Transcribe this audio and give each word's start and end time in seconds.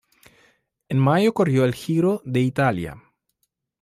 En 0.89 0.97
mayo 0.97 1.31
corrió 1.31 1.63
el 1.63 1.75
Giro 1.75 2.23
de 2.25 2.39
Italia. 2.39 3.03